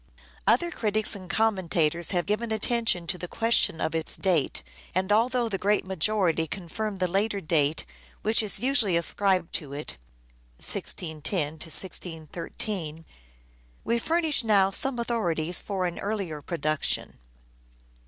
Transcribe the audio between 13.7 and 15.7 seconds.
we furnish now some authorities